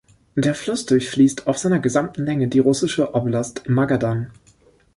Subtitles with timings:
[0.35, 4.31] Der Fluss durchfließt auf seiner gesamten Länge die russische Oblast Magadan.